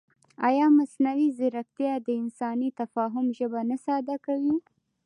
ایا 0.47 0.65
مصنوعي 0.77 1.27
ځیرکتیا 1.37 1.93
د 2.01 2.07
انساني 2.21 2.69
تفاهم 2.79 3.25
ژبه 3.37 3.61
نه 3.69 3.77
ساده 3.85 4.15
کوي؟ 4.25 4.55